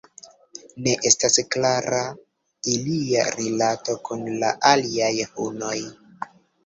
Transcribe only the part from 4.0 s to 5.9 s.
kun la aliaj hunoj.